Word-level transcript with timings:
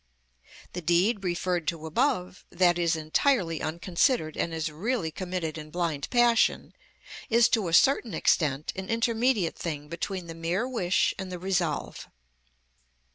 The 0.73 0.81
deed 0.81 1.23
referred 1.23 1.67
to 1.67 1.85
above, 1.85 2.43
that 2.49 2.79
is 2.79 2.95
entirely 2.95 3.61
unconsidered 3.61 4.35
and 4.35 4.51
is 4.51 4.71
really 4.71 5.11
committed 5.11 5.59
in 5.59 5.69
blind 5.69 6.09
passion, 6.09 6.73
is 7.29 7.47
to 7.49 7.67
a 7.67 7.73
certain 7.75 8.15
extent 8.15 8.73
an 8.75 8.89
intermediate 8.89 9.59
thing 9.59 9.89
between 9.89 10.25
the 10.25 10.33
mere 10.33 10.67
wish 10.67 11.13
and 11.19 11.31
the 11.31 11.37
resolve. 11.37 12.07